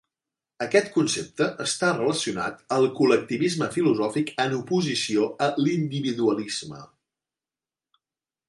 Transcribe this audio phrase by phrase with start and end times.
[0.65, 6.85] Aquest concepte està relacionat al col·lectivisme filosòfic en oposició a l'individualisme.